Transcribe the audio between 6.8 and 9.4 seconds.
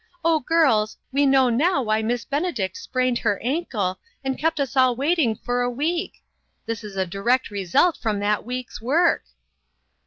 is a direct result from that week's work."